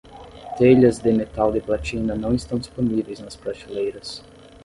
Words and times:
Telhas 0.59 0.97
de 1.03 1.11
metal 1.19 1.51
de 1.51 1.61
platina 1.61 2.15
não 2.15 2.33
estão 2.33 2.57
disponíveis 2.57 3.19
nas 3.19 3.35
prateleiras. 3.35 4.23